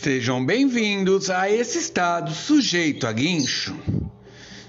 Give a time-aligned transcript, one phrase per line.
[0.00, 3.76] Sejam bem-vindos a esse estado sujeito a guincho.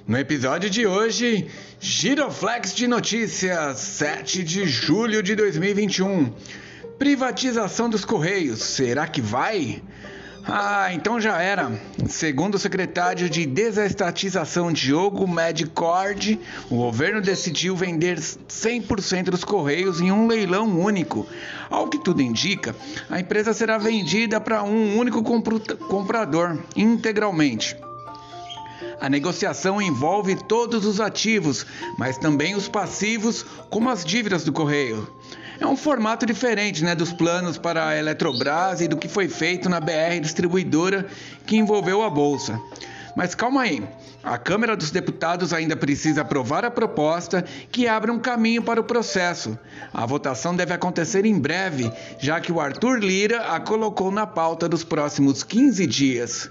[0.08, 1.48] No episódio de hoje,
[1.80, 6.34] Giroflex de Notícias, 7 de julho de 2021.
[6.98, 9.84] Privatização dos Correios, será que vai?
[10.46, 11.72] Ah, então já era.
[12.08, 16.40] Segundo o secretário de Desestatização Diogo Medcord,
[16.70, 21.28] o governo decidiu vender 100% dos Correios em um leilão único.
[21.70, 22.76] Ao que tudo indica,
[23.10, 27.76] a empresa será vendida para um único comprador integralmente.
[29.00, 31.66] A negociação envolve todos os ativos,
[31.98, 35.08] mas também os passivos, como as dívidas do correio.
[35.60, 39.68] É um formato diferente né, dos planos para a Eletrobras e do que foi feito
[39.68, 41.06] na BR distribuidora
[41.46, 42.60] que envolveu a bolsa.
[43.16, 43.84] Mas calma aí,
[44.24, 48.84] a Câmara dos Deputados ainda precisa aprovar a proposta que abre um caminho para o
[48.86, 49.60] processo.
[49.94, 54.70] A votação deve acontecer em breve, já que o Arthur Lira a colocou na pauta
[54.70, 56.50] dos próximos 15 dias.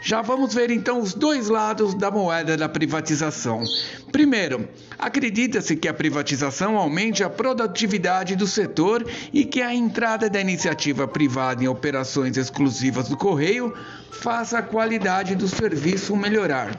[0.00, 3.64] Já vamos ver então os dois lados da moeda da privatização.
[4.12, 4.68] Primeiro,
[4.98, 11.08] acredita-se que a privatização aumente a produtividade do setor e que a entrada da iniciativa
[11.08, 13.74] privada em operações exclusivas do correio
[14.10, 16.78] faça a qualidade do serviço melhorar.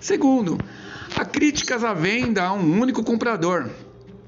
[0.00, 0.58] Segundo,
[1.14, 3.68] há críticas à venda a um único comprador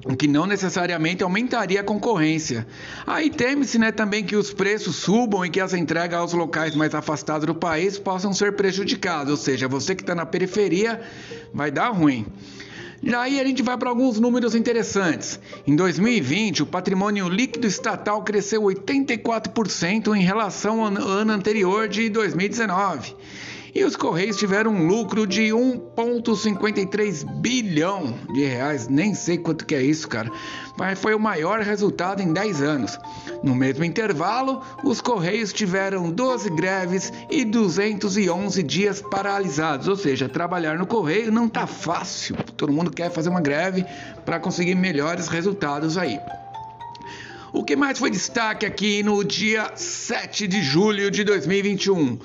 [0.04, 2.66] o que não necessariamente aumentaria a concorrência.
[3.06, 6.94] Aí teme-se né, também que os preços subam e que as entregas aos locais mais
[6.94, 11.00] afastados do país possam ser prejudicadas, ou seja, você que está na periferia
[11.54, 12.26] vai dar ruim.
[13.02, 15.40] Daí a gente vai para alguns números interessantes.
[15.66, 23.16] Em 2020, o patrimônio líquido estatal cresceu 84% em relação ao ano anterior de 2019.
[23.74, 28.86] E os Correios tiveram um lucro de 1,53 bilhão de reais.
[28.86, 30.30] Nem sei quanto que é isso, cara.
[30.76, 32.98] Mas foi o maior resultado em 10 anos.
[33.42, 39.88] No mesmo intervalo, os Correios tiveram 12 greves e 211 dias paralisados.
[39.88, 42.36] Ou seja, trabalhar no Correio não tá fácil.
[42.58, 43.86] Todo mundo quer fazer uma greve
[44.26, 46.20] para conseguir melhores resultados aí.
[47.54, 52.18] O que mais foi destaque aqui no dia 7 de julho de 2021?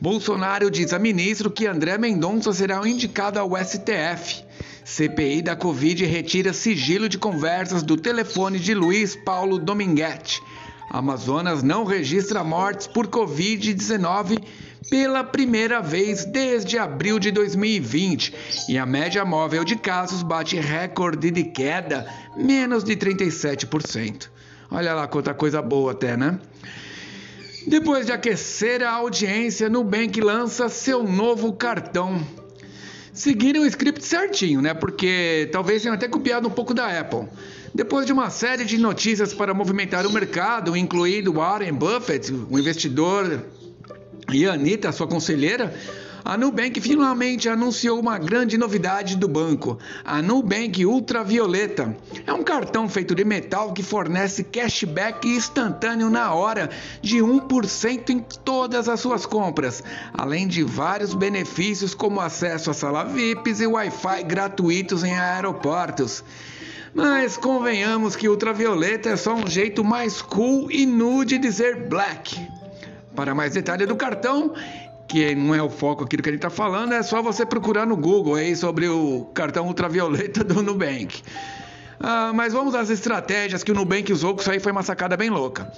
[0.00, 4.42] Bolsonaro diz a ministro que André Mendonça será indicado ao STF.
[4.82, 10.42] CPI da Covid retira sigilo de conversas do telefone de Luiz Paulo Dominguete.
[10.88, 14.42] Amazonas não registra mortes por Covid-19
[14.88, 18.34] pela primeira vez desde abril de 2020
[18.70, 24.30] e a média móvel de casos bate recorde de queda, menos de 37%.
[24.70, 26.38] Olha lá quanta coisa boa até, né?
[27.66, 32.26] Depois de aquecer a audiência, Nubank lança seu novo cartão.
[33.12, 34.72] Seguiram o script certinho, né?
[34.72, 37.28] Porque talvez tenham até copiado um pouco da Apple.
[37.74, 43.44] Depois de uma série de notícias para movimentar o mercado, incluindo Warren Buffett, o investidor,
[44.32, 45.74] e a Anitta, sua conselheira,
[46.24, 51.96] a Nubank finalmente anunciou uma grande novidade do banco, a Nubank Ultravioleta.
[52.26, 56.68] É um cartão feito de metal que fornece cashback instantâneo na hora
[57.00, 59.82] de 1% em todas as suas compras,
[60.12, 66.22] além de vários benefícios como acesso a sala VIPs e Wi-Fi gratuitos em aeroportos.
[66.92, 72.36] Mas convenhamos que ultravioleta é só um jeito mais cool e nude de dizer black.
[73.14, 74.52] Para mais detalhes do cartão,
[75.10, 77.44] que não é o foco aqui do que a gente está falando, é só você
[77.44, 81.20] procurar no Google aí sobre o cartão ultravioleta do Nubank.
[81.98, 85.16] Ah, mas vamos às estratégias que o Nubank usou, que isso aí foi uma sacada
[85.16, 85.70] bem louca.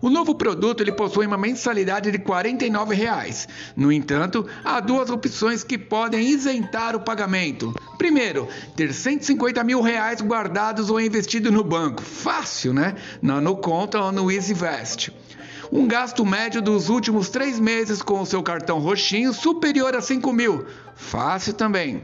[0.00, 3.48] O novo produto ele possui uma mensalidade de 49 reais.
[3.74, 7.74] No entanto, há duas opções que podem isentar o pagamento.
[7.98, 8.46] Primeiro,
[8.76, 12.02] ter 150 mil reais guardados ou investidos no banco.
[12.02, 12.94] Fácil, né?
[13.20, 15.10] Na no conta ou no EasyVest
[15.70, 20.32] um gasto médio dos últimos três meses com o seu cartão roxinho superior a 5
[20.32, 20.66] mil.
[20.94, 22.02] Fácil também.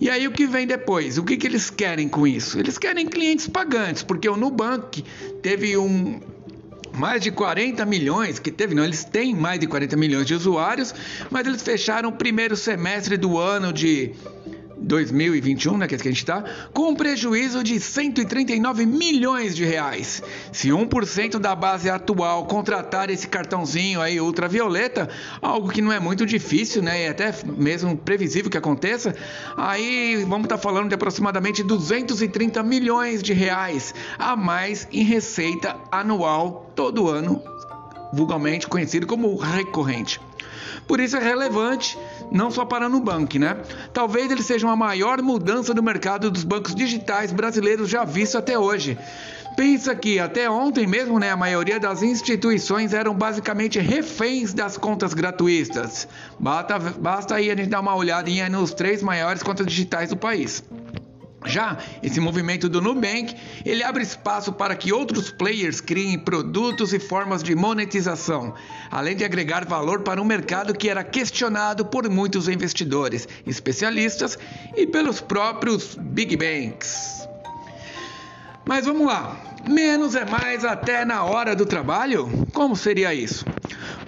[0.00, 1.18] E aí o que vem depois?
[1.18, 2.58] O que, que eles querem com isso?
[2.58, 5.04] Eles querem clientes pagantes, porque o Nubank
[5.42, 6.20] teve um
[6.92, 10.94] mais de 40 milhões, que teve, não, eles têm mais de 40 milhões de usuários,
[11.30, 14.12] mas eles fecharam o primeiro semestre do ano de
[14.80, 16.42] 2021, né, que é que a gente está,
[16.72, 20.22] com um prejuízo de 139 milhões de reais.
[20.52, 25.08] Se 1% da base atual contratar esse cartãozinho aí ultravioleta,
[25.40, 29.14] algo que não é muito difícil, né, e até mesmo previsível que aconteça,
[29.56, 35.76] aí vamos estar tá falando de aproximadamente 230 milhões de reais a mais em receita
[35.92, 37.42] anual todo ano,
[38.12, 40.20] vulgarmente conhecido como recorrente.
[40.86, 41.96] Por isso é relevante
[42.30, 43.56] não só para a Nubank, né?
[43.92, 48.58] Talvez ele seja a maior mudança do mercado dos bancos digitais brasileiros já visto até
[48.58, 48.98] hoje.
[49.56, 55.12] Pensa que até ontem mesmo, né, a maioria das instituições eram basicamente reféns das contas
[55.12, 56.08] gratuitas.
[56.38, 60.62] Basta, basta aí a gente dar uma olhadinha nos três maiores contas digitais do país.
[61.46, 63.34] Já esse movimento do Nubank,
[63.64, 68.54] ele abre espaço para que outros players criem produtos e formas de monetização,
[68.90, 74.38] além de agregar valor para um mercado que era questionado por muitos investidores, especialistas
[74.76, 77.26] e pelos próprios big banks.
[78.64, 79.36] Mas vamos lá.
[79.66, 82.46] Menos é mais até na hora do trabalho?
[82.52, 83.44] Como seria isso?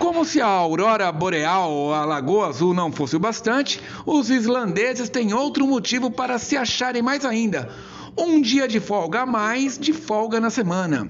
[0.02, 5.08] Como se a aurora boreal ou a lagoa azul não fosse o bastante, os islandeses
[5.08, 7.69] têm outro motivo para se acharem mais ainda:
[8.19, 11.08] um dia de folga a mais de folga na semana.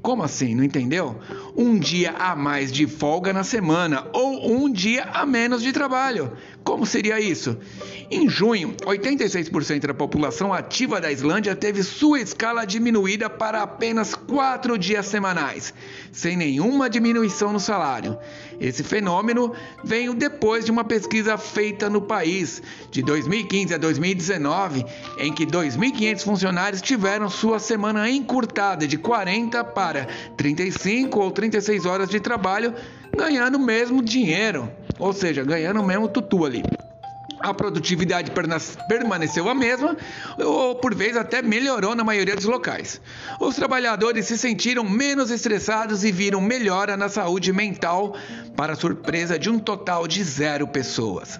[0.00, 0.54] Como assim?
[0.54, 1.16] Não entendeu?
[1.56, 6.32] Um dia a mais de folga na semana ou um dia a menos de trabalho.
[6.64, 7.58] Como seria isso?
[8.10, 14.78] Em junho, 86% da população ativa da Islândia teve sua escala diminuída para apenas quatro
[14.78, 15.74] dias semanais,
[16.10, 18.18] sem nenhuma diminuição no salário.
[18.58, 19.52] Esse fenômeno
[19.82, 24.86] veio depois de uma pesquisa feita no país de 2015 a 2019,
[25.18, 32.08] em que 2.500 funcionários tiveram sua semana encurtada de 40 para 35 ou 36 horas
[32.08, 32.74] de trabalho,
[33.16, 36.62] ganhando mesmo dinheiro, ou seja, ganhando mesmo tutu ali
[37.40, 38.32] a produtividade
[38.88, 39.94] permaneceu a mesma
[40.38, 43.02] ou por vezes até melhorou na maioria dos locais.
[43.38, 48.16] Os trabalhadores se sentiram menos estressados e viram melhora na saúde mental,
[48.56, 51.38] para surpresa de um total de zero pessoas.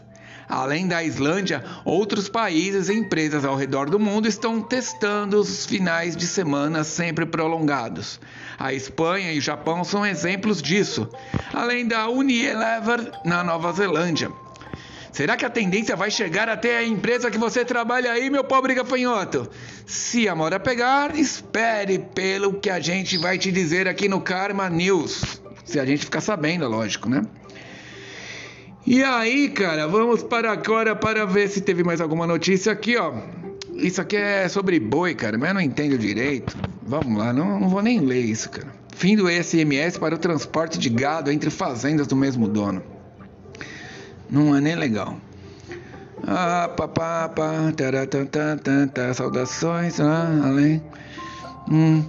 [0.48, 6.16] Além da Islândia, outros países e empresas ao redor do mundo estão testando os finais
[6.16, 8.20] de semana sempre prolongados.
[8.58, 11.08] A Espanha e o Japão são exemplos disso,
[11.52, 14.30] além da Unilever na Nova Zelândia.
[15.14, 18.74] Será que a tendência vai chegar até a empresa que você trabalha aí, meu pobre
[18.74, 19.48] gafanhoto?
[19.86, 24.68] Se a moda pegar, espere pelo que a gente vai te dizer aqui no Karma
[24.68, 25.40] News.
[25.64, 27.22] Se a gente ficar sabendo, lógico, né?
[28.86, 33.14] E aí, cara, vamos para agora para ver se teve mais alguma notícia aqui, ó.
[33.72, 36.56] Isso aqui é sobre boi, cara, mas eu não entendo direito.
[36.82, 38.68] Vamos lá, não, não vou nem ler isso, cara.
[38.94, 42.82] Fim do SMS para o transporte de gado entre fazendas do mesmo dono.
[44.30, 45.16] Não é nem legal.
[46.26, 50.82] Ah, papá, pá, taratantantanta, saudações, ah, além.
[51.70, 52.04] Hum.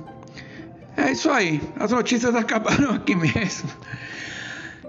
[0.97, 1.61] É isso aí.
[1.79, 3.69] As notícias acabaram aqui mesmo.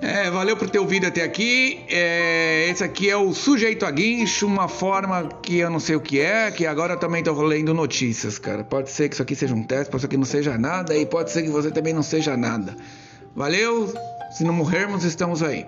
[0.00, 1.80] É, valeu por ter ouvido até aqui.
[1.88, 6.00] É, esse aqui é o sujeito a guincho, uma forma que eu não sei o
[6.00, 8.62] que é, que agora eu também estou lendo notícias, cara.
[8.62, 11.06] Pode ser que isso aqui seja um teste, pode ser que não seja nada, e
[11.06, 12.76] pode ser que você também não seja nada.
[13.34, 13.92] Valeu,
[14.36, 15.66] se não morrermos, estamos aí.